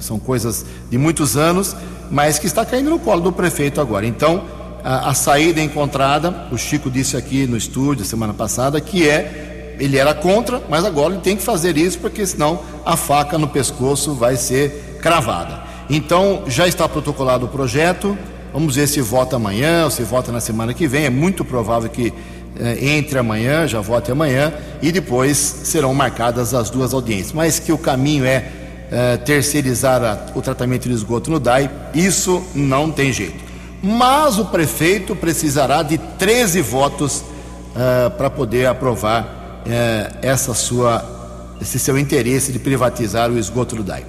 [0.00, 1.76] são coisas de muitos anos,
[2.10, 4.06] mas que está caindo no colo do prefeito agora.
[4.06, 4.44] Então,
[4.84, 9.96] a, a saída encontrada, o Chico disse aqui no estúdio semana passada, que é, ele
[9.96, 14.14] era contra, mas agora ele tem que fazer isso, porque senão a faca no pescoço
[14.14, 15.62] vai ser cravada.
[15.88, 18.16] Então, já está protocolado o projeto,
[18.52, 21.88] vamos ver se vota amanhã ou se vota na semana que vem, é muito provável
[21.88, 22.12] que
[22.80, 27.32] entre amanhã, já vote amanhã, e depois serão marcadas as duas audiências.
[27.32, 28.46] Mas que o caminho é,
[28.90, 33.42] é terceirizar a, o tratamento de esgoto no DAI, isso não tem jeito.
[33.82, 37.24] Mas o prefeito precisará de 13 votos
[37.74, 43.82] é, para poder aprovar é, essa sua, esse seu interesse de privatizar o esgoto do
[43.82, 44.04] DAI.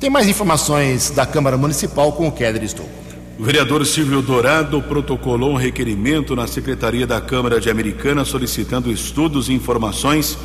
[0.00, 3.07] Tem mais informações da Câmara Municipal com o Keller Estouco.
[3.38, 9.48] O vereador Silvio Dourado protocolou um requerimento na Secretaria da Câmara de Americana solicitando estudos
[9.48, 10.36] e informações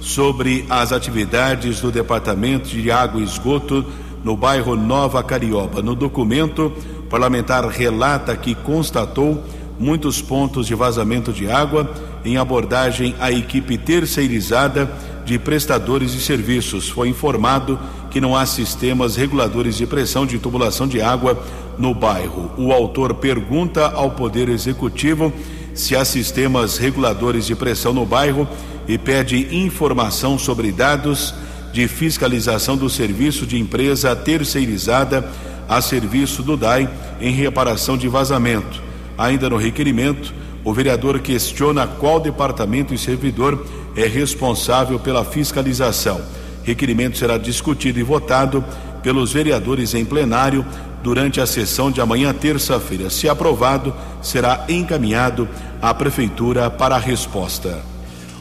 [0.00, 3.84] sobre as atividades do Departamento de Água e Esgoto
[4.24, 5.82] no bairro Nova Carioba.
[5.82, 9.44] No documento, o parlamentar relata que constatou
[9.78, 11.92] muitos pontos de vazamento de água
[12.24, 14.90] em abordagem à equipe terceirizada
[15.22, 16.88] de prestadores de serviços.
[16.88, 17.78] Foi informado
[18.10, 21.44] que não há sistemas reguladores de pressão de tubulação de água
[21.78, 22.50] no bairro.
[22.56, 25.32] O autor pergunta ao Poder Executivo
[25.74, 28.48] se há sistemas reguladores de pressão no bairro
[28.88, 31.34] e pede informação sobre dados
[31.72, 35.30] de fiscalização do serviço de empresa terceirizada
[35.68, 36.88] a serviço do DAI
[37.20, 38.82] em reparação de vazamento.
[39.16, 43.64] Ainda no requerimento, o vereador questiona qual departamento e servidor
[43.94, 46.20] é responsável pela fiscalização
[46.68, 48.62] Requerimento será discutido e votado
[49.02, 50.66] pelos vereadores em plenário
[51.02, 53.10] durante a sessão de amanhã, terça-feira.
[53.10, 55.48] Se aprovado, será encaminhado
[55.80, 57.82] à Prefeitura para a resposta.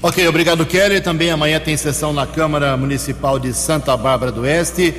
[0.01, 1.01] Ok, obrigado, Kelly.
[1.01, 4.93] Também amanhã tem sessão na Câmara Municipal de Santa Bárbara do Oeste.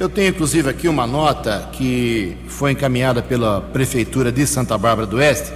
[0.00, 5.16] Eu tenho inclusive aqui uma nota que foi encaminhada pela Prefeitura de Santa Bárbara do
[5.16, 5.52] Oeste,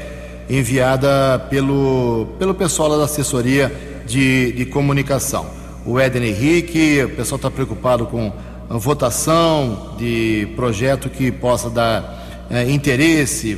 [0.50, 3.72] enviada pelo, pelo pessoal da assessoria
[4.04, 5.46] de, de comunicação.
[5.86, 8.32] O Éden Henrique, o pessoal está preocupado com
[8.78, 13.54] votação de projeto que possa dar é, interesse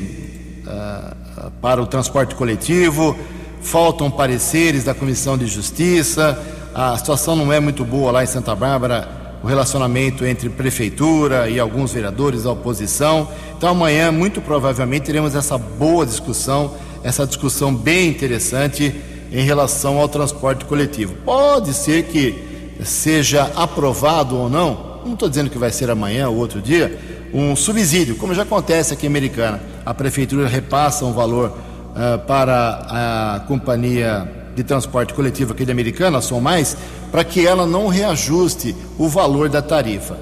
[0.67, 3.17] uh, para o transporte coletivo,
[3.61, 6.39] faltam pareceres da Comissão de Justiça,
[6.75, 9.09] a situação não é muito boa lá em Santa Bárbara,
[9.43, 13.29] o relacionamento entre prefeitura e alguns vereadores da oposição.
[13.57, 18.95] Então amanhã, muito provavelmente, teremos essa boa discussão, essa discussão bem interessante
[19.31, 21.15] em relação ao transporte coletivo.
[21.25, 26.37] Pode ser que seja aprovado ou não não estou dizendo que vai ser amanhã ou
[26.37, 26.99] outro dia,
[27.33, 29.61] um subsídio, como já acontece aqui em Americana.
[29.85, 36.19] A prefeitura repassa um valor uh, para a companhia de transporte coletivo aqui de Americana,
[36.19, 36.77] a Som Mais,
[37.11, 40.17] para que ela não reajuste o valor da tarifa.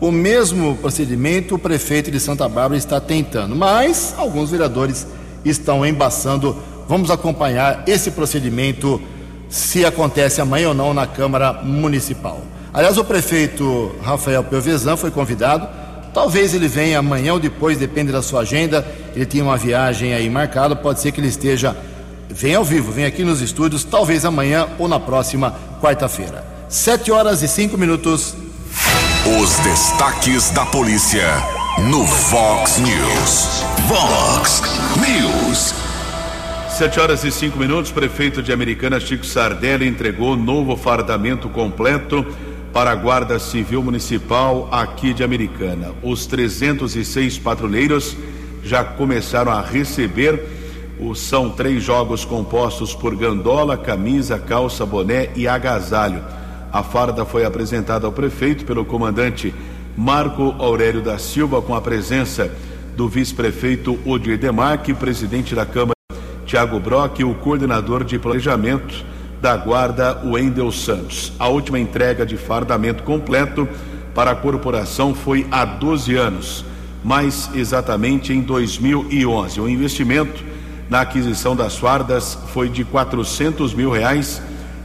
[0.00, 5.06] O mesmo procedimento o prefeito de Santa Bárbara está tentando, mas alguns vereadores
[5.44, 6.56] estão embaçando.
[6.88, 9.00] Vamos acompanhar esse procedimento,
[9.48, 12.40] se acontece amanhã ou não na Câmara Municipal.
[12.74, 15.68] Aliás, o prefeito Rafael Pelvezan foi convidado.
[16.14, 18.86] Talvez ele venha amanhã ou depois, depende da sua agenda.
[19.14, 21.76] Ele tinha uma viagem aí marcada, pode ser que ele esteja.
[22.30, 26.44] Vem ao vivo, vem aqui nos estúdios, talvez amanhã ou na próxima quarta-feira.
[26.68, 28.34] Sete horas e cinco minutos.
[29.38, 31.28] Os destaques da polícia
[31.90, 33.62] no Vox News.
[33.86, 34.62] Vox
[34.96, 35.74] News.
[36.70, 42.26] Sete horas e cinco minutos, prefeito de Americana Chico Sardelli entregou novo fardamento completo
[42.72, 45.92] para a Guarda Civil Municipal aqui de Americana.
[46.02, 48.16] Os 306 patrulheiros
[48.64, 50.42] já começaram a receber.
[51.14, 56.22] São três jogos compostos por gandola, camisa, calça, boné e agasalho.
[56.72, 59.52] A farda foi apresentada ao prefeito pelo comandante
[59.96, 62.50] Marco Aurélio da Silva, com a presença
[62.96, 65.92] do vice-prefeito Odir Demarque, presidente da Câmara
[66.46, 69.11] Tiago Brock e o coordenador de planejamento
[69.42, 71.32] da Guarda Wendel Santos.
[71.36, 73.68] A última entrega de fardamento completo
[74.14, 76.64] para a corporação foi há 12 anos,
[77.02, 79.60] mais exatamente em 2011.
[79.60, 80.44] O investimento
[80.88, 84.40] na aquisição das fardas foi de 400 mil reais,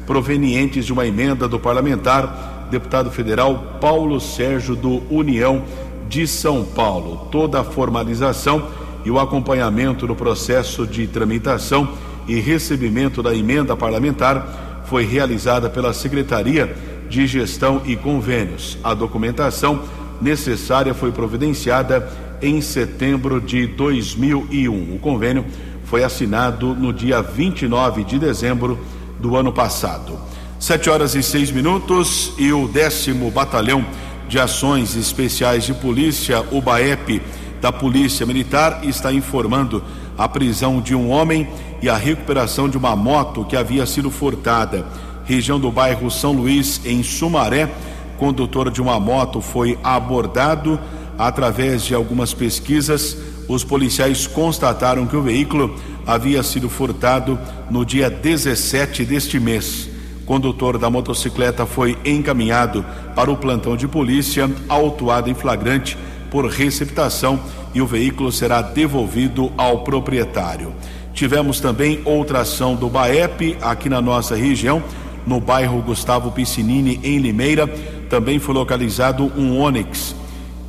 [0.08, 5.62] provenientes de uma emenda do parlamentar, deputado federal Paulo Sérgio do União
[6.10, 7.28] de São Paulo.
[7.32, 8.70] Toda a formalização
[9.06, 11.90] e o acompanhamento no processo de tramitação
[12.28, 16.76] e recebimento da emenda parlamentar foi realizada pela Secretaria
[17.10, 18.78] de Gestão e Convênios.
[18.84, 19.84] A documentação
[20.22, 22.10] necessária foi providenciada
[22.42, 24.96] em setembro de 2001.
[24.96, 25.46] O convênio
[25.86, 28.78] foi assinado no dia 29 de dezembro
[29.20, 30.20] do ano passado.
[30.60, 33.86] Sete horas e seis minutos e o décimo batalhão
[34.28, 37.22] de ações especiais de polícia, o BAEP,
[37.62, 39.84] da Polícia Militar, está informando
[40.18, 41.48] a prisão de um homem
[41.82, 44.86] e a recuperação de uma moto que havia sido furtada.
[45.26, 47.70] Região do bairro São Luís, em Sumaré,
[48.18, 50.80] condutor de uma moto foi abordado.
[51.20, 55.76] Através de algumas pesquisas, os policiais constataram que o veículo
[56.06, 59.90] havia sido furtado no dia 17 deste mês.
[60.26, 65.98] Condutor da motocicleta foi encaminhado para o plantão de polícia, autuado em flagrante
[66.30, 67.40] por receptação
[67.74, 70.74] e o veículo será devolvido ao proprietário.
[71.14, 74.84] Tivemos também outra ação do BAEP aqui na nossa região,
[75.26, 77.68] no bairro Gustavo Piscinini, em Limeira.
[78.10, 80.16] Também foi localizado um Onix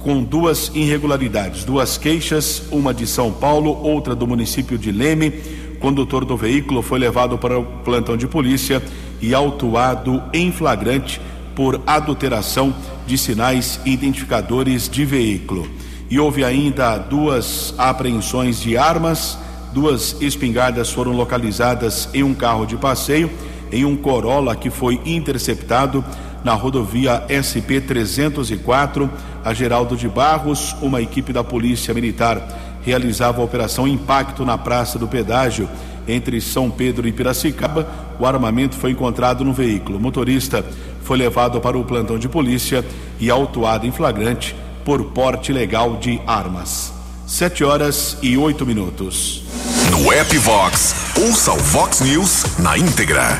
[0.01, 5.29] com duas irregularidades, duas queixas, uma de São Paulo, outra do município de Leme.
[5.75, 8.83] O condutor do veículo foi levado para o plantão de polícia
[9.21, 11.21] e autuado em flagrante
[11.55, 12.75] por adulteração
[13.09, 15.67] de sinais identificadores de veículo.
[16.11, 19.39] E houve ainda duas apreensões de armas,
[19.73, 23.31] duas espingardas foram localizadas em um carro de passeio,
[23.73, 26.05] em um Corolla que foi interceptado
[26.45, 29.11] na rodovia SP 304,
[29.43, 32.47] a Geraldo de Barros, uma equipe da Polícia Militar
[32.83, 35.69] realizava a operação Impacto na Praça do Pedágio
[36.09, 37.89] entre São Pedro e Piracicaba.
[38.19, 39.99] O armamento foi encontrado no veículo.
[39.99, 40.65] O motorista
[41.03, 42.85] foi levado para o plantão de polícia
[43.21, 46.93] e autuado em flagrante por porte ilegal de armas.
[47.27, 49.43] Sete horas e oito minutos.
[49.91, 53.39] No app Vox, ouça o Vox News na íntegra.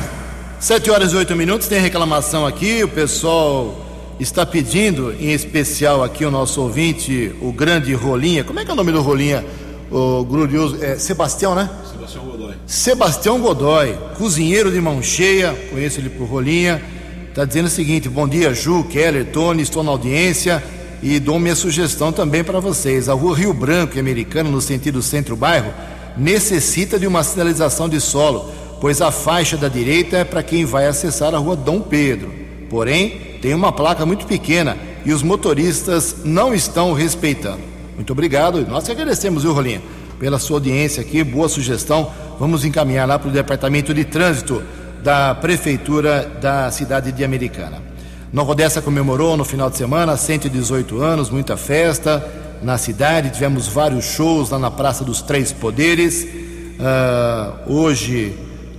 [0.59, 3.85] Sete horas e oito minutos, tem reclamação aqui, o pessoal
[4.19, 8.43] está pedindo, em especial aqui o nosso ouvinte, o grande Rolinha.
[8.43, 9.45] Como é que é o nome do Rolinha?
[9.91, 10.83] O glorioso.
[10.83, 11.69] É Sebastião, né?
[11.91, 12.53] Sebastião Godoy.
[12.65, 16.81] Sebastião Godoy, cozinheiro de mão cheia, conheço ele por Rolinha.
[17.29, 20.63] Está dizendo o seguinte: bom dia, Ju, Keller, Tony, estou na audiência
[21.01, 23.09] e dou minha sugestão também para vocês.
[23.09, 25.73] A rua Rio Branco e Americana, no sentido centro-bairro,
[26.17, 30.87] necessita de uma sinalização de solo, pois a faixa da direita é para quem vai
[30.87, 32.33] acessar a rua Dom Pedro.
[32.69, 37.68] Porém, tem uma placa muito pequena e os motoristas não estão respeitando.
[37.99, 38.65] Muito obrigado.
[38.65, 39.81] Nós que agradecemos, viu, Rolinha,
[40.17, 41.21] pela sua audiência aqui.
[41.21, 42.09] Boa sugestão.
[42.39, 44.63] Vamos encaminhar lá para o Departamento de Trânsito
[45.03, 47.83] da Prefeitura da cidade de Americana.
[48.31, 52.25] Nova Odessa comemorou no final de semana 118 anos, muita festa
[52.63, 53.31] na cidade.
[53.31, 56.23] Tivemos vários shows lá na Praça dos Três Poderes.
[56.23, 58.33] Uh, hoje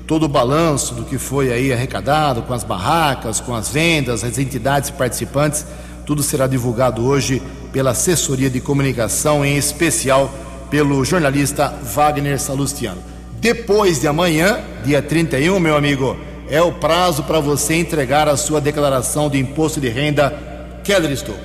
[0.06, 4.38] todo o balanço do que foi aí arrecadado com as barracas, com as vendas, as
[4.38, 5.66] entidades participantes,
[6.06, 7.42] tudo será divulgado hoje
[7.72, 10.32] pela assessoria de comunicação, em especial
[10.70, 13.02] pelo jornalista Wagner Salustiano.
[13.40, 16.16] Depois de amanhã, dia 31, meu amigo,
[16.48, 20.36] é o prazo para você entregar a sua declaração de imposto de renda.
[20.84, 21.40] Keller Estouco.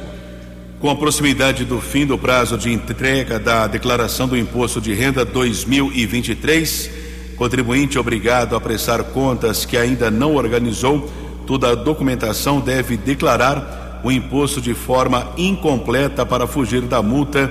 [0.79, 5.23] Com a proximidade do fim do prazo de entrega da declaração do imposto de renda
[5.25, 6.89] 2023,
[7.35, 11.09] Contribuinte obrigado a prestar contas que ainda não organizou
[11.45, 17.49] toda a documentação deve declarar o imposto de forma incompleta para fugir da multa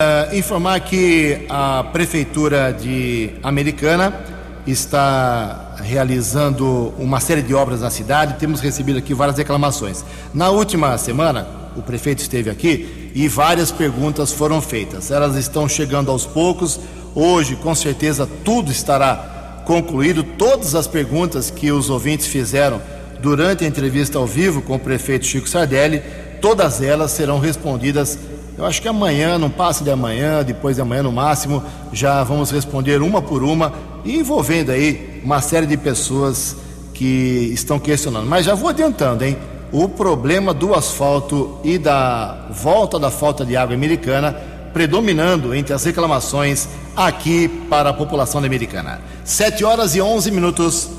[0.00, 4.35] Uh, informar que a Prefeitura de Americana
[4.66, 8.34] está realizando uma série de obras na cidade.
[8.34, 10.04] Temos recebido aqui várias reclamações.
[10.34, 11.46] Na última semana,
[11.76, 15.10] o prefeito esteve aqui e várias perguntas foram feitas.
[15.10, 16.80] Elas estão chegando aos poucos.
[17.14, 20.22] Hoje, com certeza, tudo estará concluído.
[20.22, 22.80] Todas as perguntas que os ouvintes fizeram
[23.20, 26.02] durante a entrevista ao vivo com o prefeito Chico Sardelli.
[26.40, 28.18] Todas elas serão respondidas,
[28.56, 31.62] eu acho que amanhã, não passa de amanhã, depois de amanhã no máximo,
[31.92, 33.72] já vamos responder uma por uma,
[34.14, 36.56] envolvendo aí uma série de pessoas
[36.94, 38.26] que estão questionando.
[38.26, 39.36] Mas já vou adiantando, hein?
[39.72, 44.32] O problema do asfalto e da volta da falta de água americana
[44.72, 49.00] predominando entre as reclamações aqui para a população americana.
[49.24, 50.90] 7 horas e 11 minutos.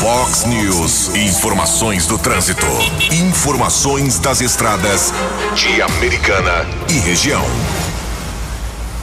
[0.00, 1.14] Fox News.
[1.14, 2.64] Informações do trânsito.
[3.12, 5.12] Informações das estradas
[5.54, 7.44] de Americana e região.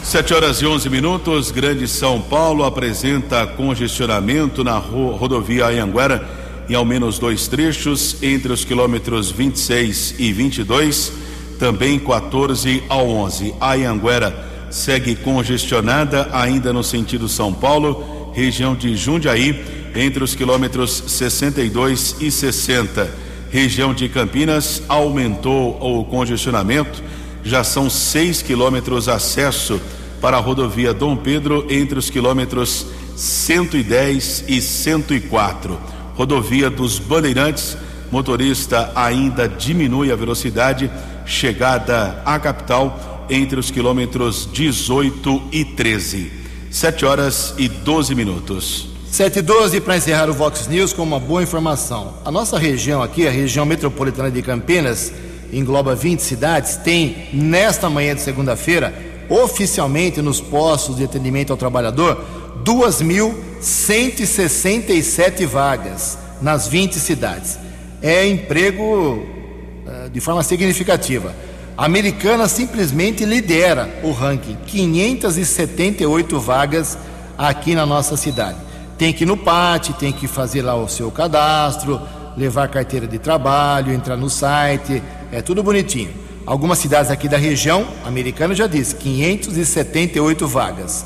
[0.08, 1.52] 7 horas e 11 minutos.
[1.52, 6.26] Grande São Paulo apresenta congestionamento na rodovia Anhanguera
[6.70, 11.12] em ao menos dois trechos, entre os quilômetros 26 e 22,
[11.60, 13.54] também 14 ao 11.
[13.60, 14.34] A Anhanguera
[14.70, 19.62] segue congestionada ainda no sentido São Paulo, região de Jundiaí
[19.94, 23.12] entre os quilômetros 62 e 60.
[23.52, 27.04] Região de Campinas aumentou o congestionamento,
[27.48, 29.80] já são 6 quilômetros acesso
[30.22, 32.86] para a rodovia Dom Pedro entre os quilômetros
[33.16, 35.80] 110 e 104.
[36.16, 37.78] Rodovia dos Bandeirantes,
[38.12, 40.92] motorista ainda diminui a velocidade,
[41.26, 46.32] chegada à capital entre os quilômetros 18 e 13.
[46.70, 48.90] 7 horas e 12 minutos.
[49.10, 52.16] 7 e 12 para encerrar o Vox News com uma boa informação.
[52.26, 55.14] A nossa região aqui, a região metropolitana de Campinas,
[55.52, 58.94] engloba 20 cidades, tem nesta manhã de segunda-feira,
[59.30, 62.24] oficialmente nos postos de atendimento ao trabalhador,
[62.64, 67.60] 2.167 vagas nas 20 cidades.
[68.02, 71.36] É emprego uh, de forma significativa.
[71.78, 76.98] A americana simplesmente lidera o ranking, 578 vagas
[77.38, 78.66] aqui na nossa cidade
[78.98, 82.02] tem que ir no PAT, tem que fazer lá o seu cadastro,
[82.36, 86.10] levar carteira de trabalho, entrar no site, é tudo bonitinho.
[86.46, 91.06] Algumas cidades aqui da região, americana já disse, 578 vagas.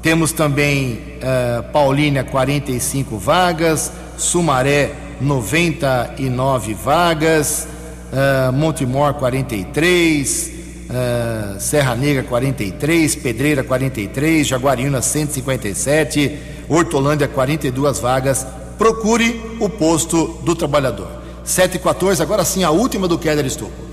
[0.00, 7.68] Temos também uh, Paulínia 45 vagas, Sumaré 99 vagas,
[8.12, 10.52] uh, Montemor 43,
[10.88, 16.38] uh, Serra Negra 43, Pedreira 43, Jaguariúna 157,
[16.68, 18.46] Hortolândia 42 vagas.
[18.78, 21.17] Procure o posto do trabalhador.
[21.48, 23.88] 714, agora sim a última do Keller Estupro.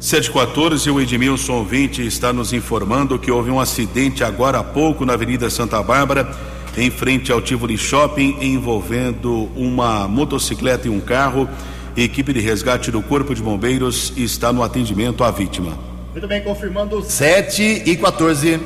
[0.00, 5.12] 714, o Edmilson 20 está nos informando que houve um acidente agora há pouco na
[5.12, 6.28] Avenida Santa Bárbara,
[6.76, 11.48] em frente ao Tivoli Shopping, envolvendo uma motocicleta e um carro.
[11.96, 15.78] Equipe de resgate do Corpo de Bombeiros está no atendimento à vítima.
[16.12, 18.60] Muito bem, confirmando 7 e 14.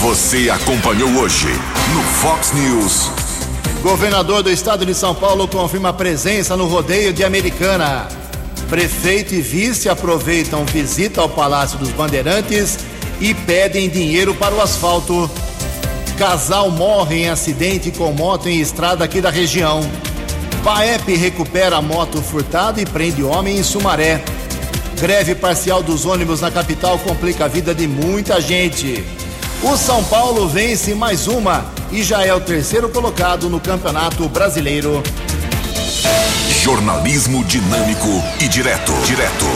[0.00, 1.48] Você acompanhou hoje
[1.94, 3.27] no Fox News.
[3.82, 8.08] Governador do estado de São Paulo confirma presença no rodeio de Americana.
[8.68, 12.78] Prefeito e vice aproveitam visita ao Palácio dos Bandeirantes
[13.20, 15.30] e pedem dinheiro para o asfalto.
[16.18, 19.80] Casal morre em acidente com moto em estrada aqui da região.
[20.64, 24.22] Paep recupera moto furtada e prende homem em Sumaré.
[25.00, 29.04] Greve parcial dos ônibus na capital complica a vida de muita gente.
[29.62, 35.02] O São Paulo vence mais uma e já é o terceiro colocado no Campeonato Brasileiro.
[36.62, 38.08] Jornalismo dinâmico
[38.40, 38.92] e direto.
[39.04, 39.46] Direto.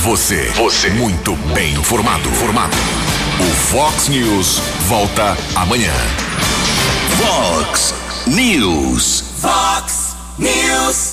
[0.00, 0.50] Você.
[0.56, 0.90] Você.
[0.90, 2.28] Muito bem informado.
[2.30, 2.76] Formado.
[3.40, 5.92] O Fox News volta amanhã.
[7.16, 7.94] Fox
[8.26, 9.24] News.
[9.40, 11.06] Fox News.